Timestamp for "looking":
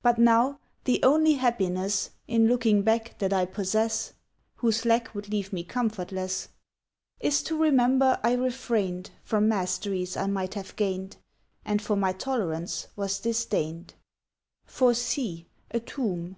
2.46-2.82